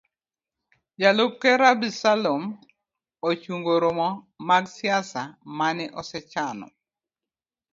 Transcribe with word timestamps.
Jalup 1.01 1.31
ker 1.41 1.59
Absalom 1.73 2.43
ochungo 3.29 3.73
romo 3.83 4.07
mag 4.47 4.65
siasa 4.75 5.21
mane 5.57 5.85
osechano. 5.99 6.67